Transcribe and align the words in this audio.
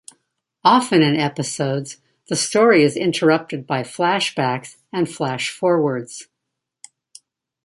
Often 0.63 1.03
in 1.03 1.15
episodes, 1.15 1.97
the 2.27 2.35
story 2.35 2.81
is 2.81 2.97
interrupted 2.97 3.67
by 3.67 3.83
flashbacks 3.83 4.77
and 4.91 5.07
flash-forwards. 5.07 6.27